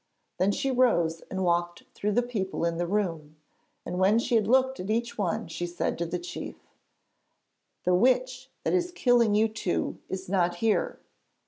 Then 0.39 0.51
she 0.51 0.71
rose 0.71 1.21
and 1.29 1.43
walked 1.43 1.83
through 1.93 2.13
the 2.13 2.23
people 2.23 2.65
in 2.65 2.79
the 2.79 2.87
room, 2.87 3.35
and 3.85 3.99
when 3.99 4.17
she 4.17 4.33
had 4.33 4.47
looked 4.47 4.79
at 4.79 4.89
each 4.89 5.15
one 5.15 5.47
she 5.47 5.67
said 5.67 5.99
to 5.99 6.07
the 6.07 6.17
chief: 6.17 6.55
'The 7.83 7.93
witch 7.93 8.49
that 8.63 8.73
is 8.73 8.91
killing 8.91 9.35
you 9.35 9.47
two 9.47 9.99
is 10.09 10.27
not 10.27 10.55
here.' 10.55 10.97